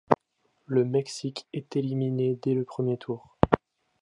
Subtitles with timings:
[0.65, 3.37] Le Mexique est éliminé dès le premier tour.